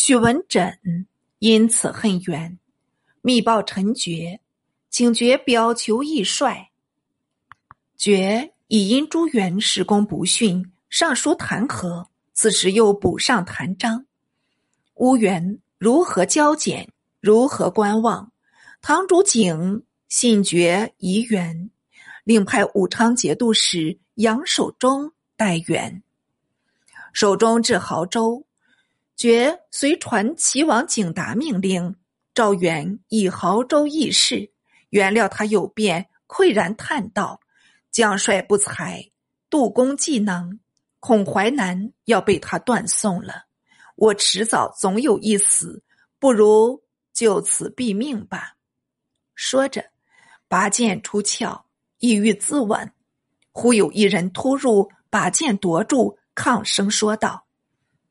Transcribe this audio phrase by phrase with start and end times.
[0.00, 0.78] 许文枕
[1.40, 2.56] 因此恨袁，
[3.20, 4.38] 密报陈觉，
[4.88, 6.70] 请觉表求易帅。
[7.96, 12.06] 觉已因朱元施功不逊，上书弹劾。
[12.32, 14.06] 此时又补上弹章，
[14.94, 16.88] 乌元如何交简？
[17.20, 18.30] 如何观望？
[18.80, 21.70] 堂主景信觉疑元，
[22.22, 26.04] 另派武昌节度使杨守忠代援。
[27.12, 28.44] 守忠至亳州，
[29.18, 31.96] 觉随传齐王景达命令，
[32.32, 34.52] 赵元以亳州议事。
[34.90, 37.40] 原料他有变，喟然叹道
[37.90, 39.10] ：“将帅不才，
[39.50, 40.60] 杜公技能。”
[41.00, 43.46] 恐淮南要被他断送了，
[43.96, 45.82] 我迟早总有一死，
[46.20, 48.54] 不如就此毙命吧。
[49.34, 49.84] 说着，
[50.46, 51.64] 拔剑出鞘，
[51.98, 52.88] 意欲自刎。
[53.50, 57.46] 忽有一人突入，把剑夺住，抗声说道：“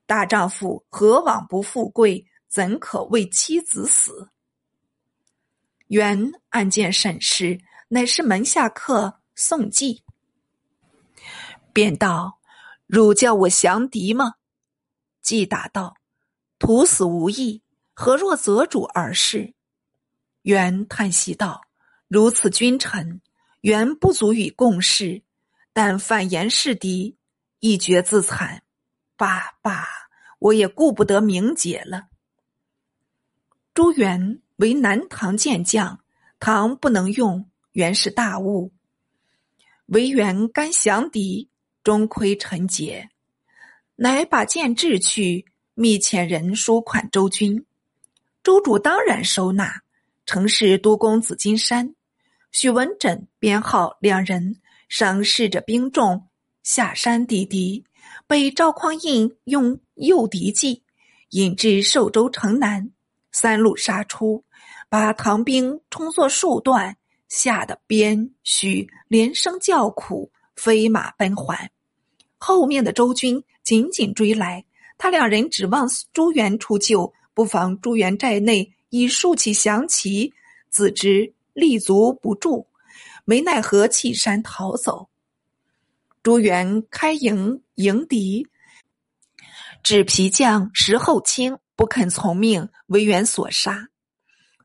[0.08, 2.26] 大丈夫何往不富贵？
[2.48, 4.32] 怎可为妻子死？”
[5.88, 10.04] 原案件审视，乃是门下客宋季，
[11.72, 12.40] 便道。
[12.88, 14.36] 汝叫我降敌吗？
[15.22, 15.98] 季答道
[16.58, 17.62] ：“徒死无益，
[17.94, 19.54] 何若择主而事？”
[20.44, 21.64] 元叹息道
[22.08, 23.22] ：“如此君臣，
[23.60, 25.22] 原不足以共事，
[25.74, 27.18] 但反言是敌，
[27.60, 28.64] 一决自惨。
[29.18, 29.86] 罢罢，
[30.40, 32.08] 我也顾不得名节了。”
[33.76, 36.00] 朱元为南唐健将，
[36.40, 38.72] 唐不能用，原是大误。
[39.88, 41.50] 唯元甘降敌。
[41.84, 43.12] 终亏陈节，
[43.96, 47.66] 乃把剑掷去，密遣人书款周军。
[48.44, 49.84] 周主当然收纳，
[50.26, 51.96] 城市都公紫金山、
[52.52, 54.60] 许文枕编号两人，
[54.90, 56.28] 赏视着兵众
[56.62, 57.86] 下山抵敌，
[58.28, 60.84] 被赵匡胤用诱敌计
[61.30, 62.92] 引至寿州城南，
[63.32, 64.44] 三路杀出，
[64.90, 66.98] 把唐兵冲作数段，
[67.30, 71.72] 吓得边许连声叫苦，飞马奔还。
[72.38, 74.66] 后面的周军紧紧追来，
[74.98, 80.34] 他两人指望朱元出救，不妨朱元寨内已竖起降旗，
[80.70, 82.68] 自知立足不住，
[83.26, 85.10] 没奈何弃山逃走。
[86.28, 88.50] 朱元开营迎敌，
[89.82, 93.88] 指皮将石厚清不肯从命，为元所杀。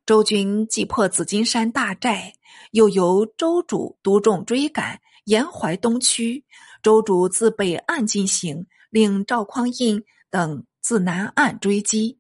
[0.05, 2.33] 周军既破紫金山大寨，
[2.73, 6.45] 又由周主督众追赶，沿淮东区。
[6.83, 12.19] 周主自北岸进行，令赵匡胤等自南岸追击。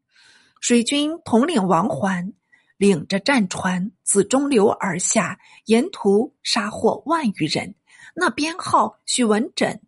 [0.60, 2.32] 水军统领王环
[2.76, 7.74] 领着战船自中流而下，沿途杀获万余人。
[8.14, 9.80] 那编号许文枕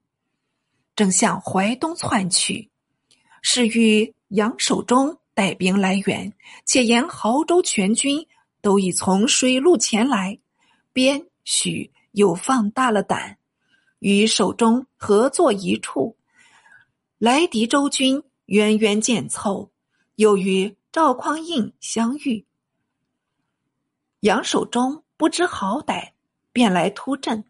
[0.96, 2.70] 正向淮东窜去，
[3.42, 6.32] 是与杨守忠带兵来援，
[6.64, 8.26] 且沿濠州全军
[8.60, 10.38] 都已从水路前来，
[10.92, 13.38] 边许又放大了胆。
[13.98, 16.16] 与守中合作一处，
[17.16, 19.70] 来敌周军渊渊见凑，
[20.16, 22.44] 又与赵匡胤相遇。
[24.20, 26.12] 杨守忠不知好歹，
[26.52, 27.44] 便来突阵。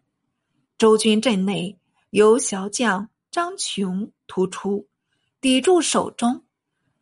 [0.77, 4.87] 周军阵内由小将张琼突出，
[5.39, 6.43] 抵住手中。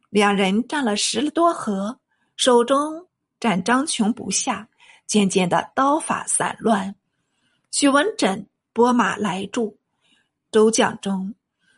[0.09, 2.00] 两人战了十多合，
[2.35, 3.07] 手中
[3.39, 4.69] 战张琼不下，
[5.07, 6.95] 渐渐的刀法散乱。
[7.72, 8.47] 许文枕。
[8.75, 9.78] 拨马来助，
[10.51, 11.35] 周将中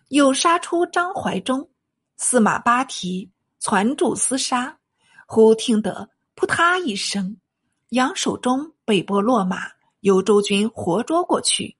[0.07, 1.69] 又杀出张怀忠，
[2.15, 3.29] 四马八蹄
[3.59, 4.79] 攒住厮杀。
[5.27, 7.35] 忽听得扑嗒一声，
[7.89, 9.63] 杨守忠被拨落马，
[9.99, 11.75] 由周军活捉过去。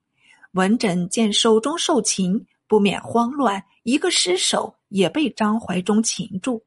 [0.56, 6.64] 文枕见手中受擒，不免慌乱，一个失手也被张怀忠擒住。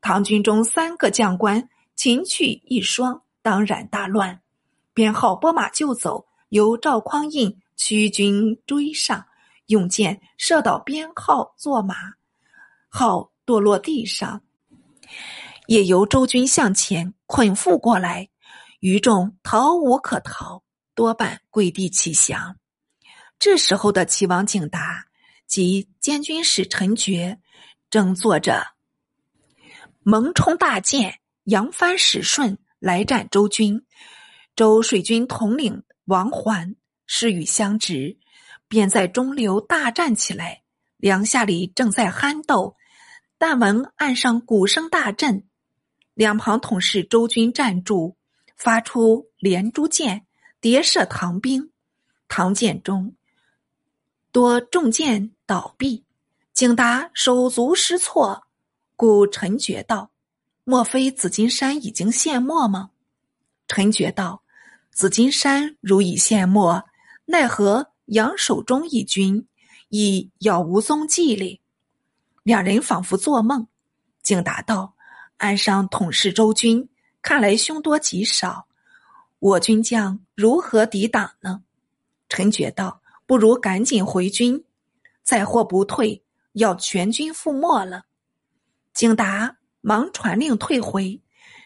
[0.00, 4.40] 唐军中三个将官擒去一双，当然大乱，
[4.92, 6.26] 编号拨马就走。
[6.48, 9.24] 由赵匡胤驱军追上，
[9.66, 11.94] 用箭射倒边号坐马，
[12.88, 14.42] 号堕落地上。
[15.68, 18.28] 也由周军向前捆缚过来，
[18.80, 20.64] 余众逃无可逃，
[20.96, 22.56] 多半跪地乞降。
[23.40, 25.06] 这时候的齐王景达
[25.46, 27.40] 及监军使陈觉，
[27.88, 28.66] 正坐着
[30.02, 33.86] 蒙冲大舰扬帆使顺来战周军，
[34.54, 35.82] 周水军统领。
[36.04, 36.74] 王环
[37.06, 38.18] 是与相执，
[38.66, 40.62] 便在中流大战起来。
[40.96, 42.76] 梁下里正在酣斗，
[43.38, 45.46] 但闻岸上鼓声大震，
[46.14, 48.16] 两旁统是周军站住，
[48.56, 50.26] 发出连珠箭，
[50.60, 51.70] 叠射唐兵。
[52.26, 53.14] 唐箭中
[54.32, 56.02] 多中箭倒毙，
[56.52, 58.44] 景达手足失措，
[58.94, 60.10] 故陈觉道
[60.62, 62.90] ：“莫非紫金山已经陷没吗？”
[63.66, 64.42] 陈觉道
[64.92, 66.84] ：“紫金山如已陷没，
[67.24, 69.48] 奈何杨守忠一军
[69.88, 71.60] 已杳无踪迹哩？”
[72.44, 73.66] 两人仿佛做梦。
[74.22, 74.94] 景达道
[75.38, 76.88] ：“岸上统视周军，
[77.20, 78.66] 看来凶多吉少，
[79.40, 81.62] 我军将如何抵挡呢？”
[82.28, 82.99] 陈觉道
[83.30, 84.64] ：“不如赶紧回军，
[85.22, 86.24] 再或不退，
[86.54, 88.06] 要全军覆没了。”
[88.92, 91.22] 景达忙传令退回，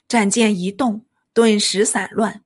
[0.06, 2.44] 战舰一动，顿时散乱。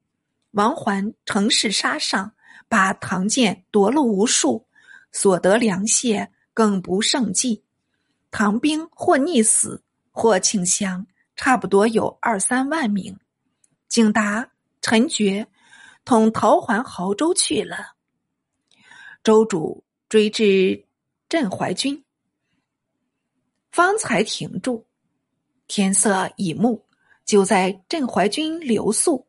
[0.53, 2.31] 王环乘势杀上，
[2.69, 4.69] 把唐舰夺了无数，
[5.11, 7.65] 所得粮械更不胜计。
[8.31, 9.83] 唐兵或溺死，
[10.13, 11.05] 或请降，
[11.35, 13.19] 差不多有二三万名。
[13.89, 15.49] 景达、陈觉
[16.05, 17.98] 同逃还亳州去了。
[19.23, 20.87] 州主追至
[21.29, 22.05] 镇淮军。
[23.71, 24.87] 方才停住，
[25.67, 26.85] 天色已暮，
[27.25, 29.27] 就在镇淮军留宿。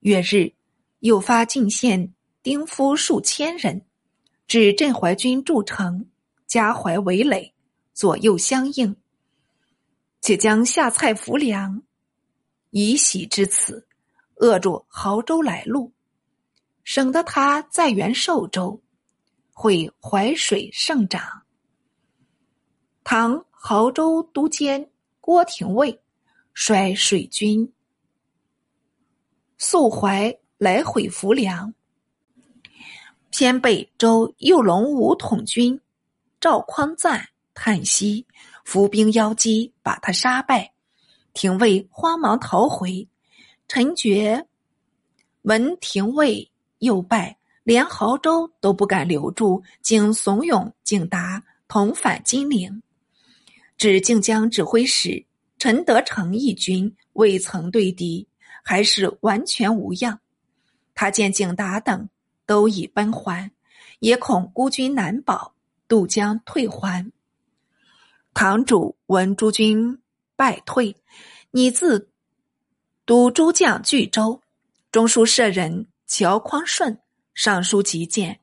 [0.00, 0.52] 月日，
[0.98, 2.12] 又发进献
[2.42, 3.86] 丁夫数千人，
[4.46, 6.06] 至镇淮军筑城，
[6.46, 7.54] 加怀围垒，
[7.92, 8.96] 左右相应。
[10.20, 11.82] 且将下菜浮粮，
[12.70, 13.86] 以喜之此，
[14.34, 15.92] 扼住亳州来路，
[16.84, 18.82] 省得他再援寿州，
[19.60, 21.42] 会淮水盛长。
[23.04, 23.44] 唐。
[23.62, 24.90] 濠州都监
[25.20, 26.00] 郭廷尉
[26.54, 27.70] 率水军
[29.58, 31.74] 溯淮来回浮梁，
[33.28, 35.78] 偏被州右龙武统军
[36.40, 38.26] 赵匡赞叹息，
[38.64, 40.72] 伏兵邀击，把他杀败。
[41.34, 43.06] 廷尉慌忙逃回。
[43.68, 44.46] 陈觉
[45.42, 52.82] 闻廷尉又败，连亳州都不敢留住，竟怂恿景达同返金陵。
[53.76, 55.24] 指靖江指挥使
[55.58, 58.26] 陈德成一军未曾对敌，
[58.62, 60.20] 还是完全无恙。
[60.94, 62.08] 他见景达等
[62.44, 63.50] 都已奔还，
[64.00, 65.54] 也恐孤军难保，
[65.88, 67.10] 渡江退还。
[68.34, 69.98] 堂主闻诸军
[70.36, 70.94] 败退，
[71.50, 72.10] 拟自
[73.06, 74.42] 督诸将据州。
[74.92, 76.98] 中书舍人乔匡顺
[77.42, 78.38] 上书极谏，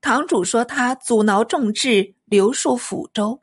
[0.00, 3.42] 堂主说他阻挠众志，留戍抚州，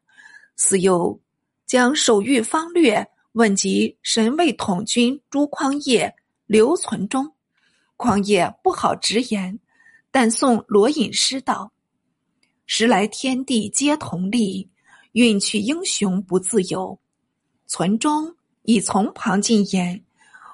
[0.56, 1.22] 似又。
[1.68, 6.16] 将手谕方略问及神卫统军朱匡业、
[6.48, 7.32] 刘存忠，
[7.96, 9.60] 匡业不好直言，
[10.10, 11.72] 但送罗隐诗道
[12.66, 14.72] ：“时来天地皆同力，
[15.12, 16.98] 运去英雄不自由。”
[17.68, 20.04] 存忠已从旁进言，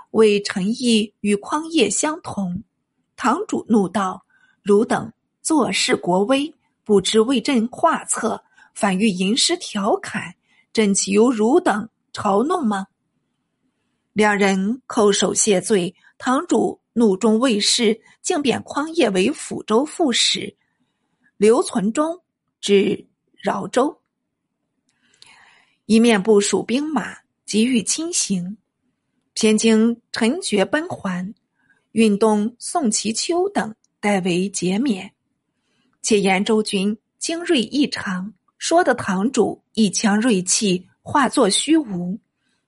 [0.09, 2.61] 为陈毅与匡业相同。
[3.15, 4.25] 堂主怒道
[4.61, 5.11] ：“汝等
[5.41, 6.53] 坐视国威，
[6.83, 8.43] 不知为朕画策，
[8.73, 10.35] 反欲吟诗调侃。”
[10.73, 12.87] 朕岂由汝等嘲弄吗？
[14.13, 15.93] 两人叩首谢罪。
[16.17, 20.55] 堂主怒中未释，竟贬匡业为抚州副使，
[21.35, 22.21] 刘存忠
[22.59, 23.07] 至
[23.41, 23.99] 饶州，
[25.87, 28.57] 一面部署兵马，急欲亲行。
[29.33, 31.33] 偏经陈觉奔还，
[31.93, 35.13] 运动宋其秋等代为减免。
[36.01, 38.33] 且延州军精锐异常。
[38.57, 42.19] 说的堂主一腔锐气化作虚无，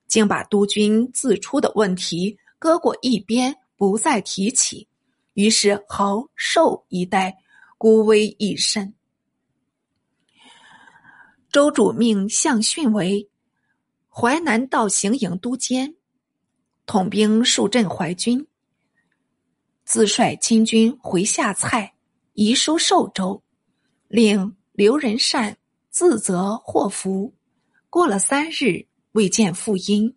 [0.08, 4.88] 竟把督军自出的问题搁过一边，不再提起。
[5.34, 7.36] 于是豪寿一带
[7.78, 8.92] 孤危一身。
[11.52, 13.28] 周主命向训为
[14.08, 15.94] 淮南道行营都监，
[16.86, 18.44] 统兵数镇淮军，
[19.84, 21.94] 自率亲军回下蔡，
[22.32, 23.42] 移书寿州，
[24.08, 25.56] 令刘仁善。
[25.90, 27.32] 自责祸福，
[27.88, 30.12] 过了三日未见复音，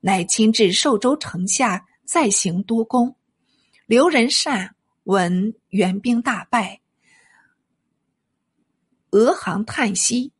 [0.00, 3.14] 乃亲至寿州城下，再行督公。
[3.84, 6.80] 刘仁善闻援兵大败，
[9.10, 10.32] 俄行叹息，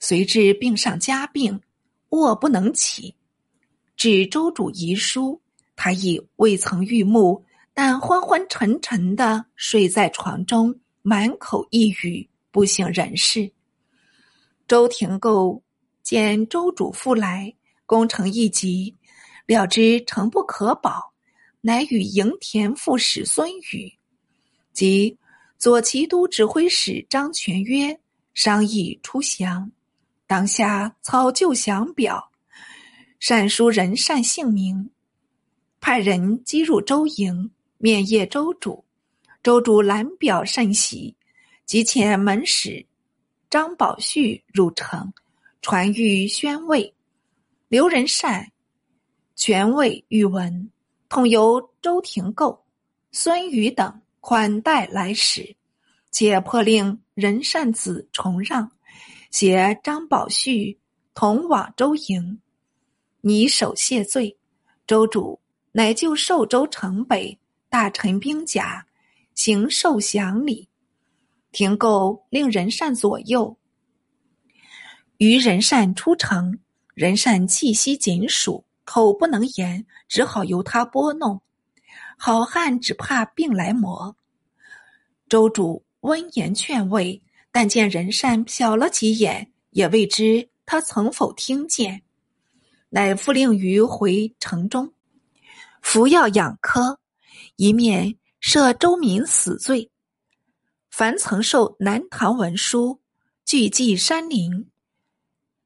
[0.00, 1.60] 随至病上加病，
[2.08, 3.14] 卧不能起。
[3.96, 5.40] 至周主遗书，
[5.76, 7.43] 他亦未曾预目，
[7.76, 13.52] 但昏昏沉沉的睡在床中，满口一语，不省人事。
[14.68, 15.60] 周廷构
[16.00, 17.52] 见周主复来，
[17.84, 18.94] 攻城一急，
[19.46, 21.12] 了知城不可保，
[21.60, 23.92] 乃与营田副使孙宇
[24.72, 25.18] 及
[25.58, 27.98] 左骑都指挥使张全约
[28.34, 29.72] 商议出降。
[30.28, 32.30] 当下操救降表，
[33.18, 34.90] 善书人善姓名，
[35.80, 38.84] 派人击入周营，面谒周主。
[39.42, 41.14] 周主览表甚喜，
[41.66, 42.86] 即遣门使。
[43.50, 45.12] 张宝旭入城，
[45.60, 46.94] 传谕宣慰。
[47.68, 48.50] 刘仁善
[49.36, 50.70] 权位御文，
[51.08, 52.64] 同由周廷构、
[53.12, 55.54] 孙瑜等款待来使，
[56.10, 58.70] 且破令仁善子重让，
[59.30, 60.78] 携张宝旭
[61.14, 62.40] 同往周营，
[63.20, 64.36] 拟手谢罪。
[64.86, 65.38] 周主
[65.72, 67.38] 乃就寿州城北
[67.74, 68.86] 大臣兵甲，
[69.34, 70.68] 行受降礼。
[71.50, 73.58] 廷构令仁善左右。
[75.16, 76.60] 于仁善出城。
[76.94, 81.42] 仁善气息紧属，口不能言，只好由他拨弄。
[82.16, 84.16] 好汉只怕病来磨。
[85.28, 92.04] 周主温言劝慰，但见仁善瞟了几眼，也未知他曾否听见，
[92.90, 94.94] 乃复令于回城中
[95.82, 97.00] 服药养科，
[97.56, 99.90] 一面赦周民死罪。
[100.90, 103.00] 凡曾受南唐文书，
[103.44, 104.70] 聚集山林。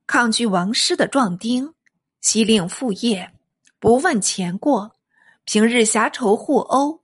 [0.06, 1.72] 抗拒王师的壮丁，
[2.20, 3.32] 悉令复业，
[3.78, 4.96] 不问前过。
[5.44, 7.02] 平日狭仇互殴，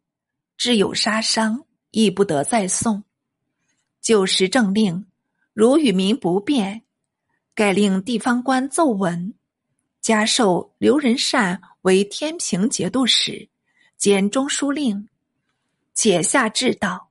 [0.58, 3.04] 致有杀伤，亦不得再送。
[4.02, 5.06] 旧时政令，
[5.54, 6.82] 如与民不便，
[7.54, 9.32] 改令地方官奏文，
[10.02, 13.48] 加授刘仁善为天平节度使，
[13.96, 15.08] 简中书令。
[15.94, 17.10] 且下至道：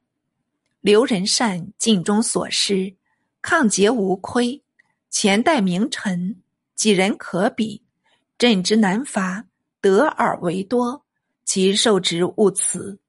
[0.82, 2.96] 刘仁善尽忠所施，
[3.42, 4.62] 抗节无亏。
[5.10, 6.42] 前代名臣，
[6.76, 7.82] 几人可比？
[8.38, 9.46] 朕之难伐，
[9.80, 11.06] 得而为多，
[11.46, 13.00] 其受职勿辞。